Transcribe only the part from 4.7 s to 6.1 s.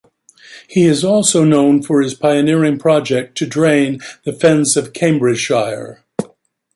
of Cambridgeshire.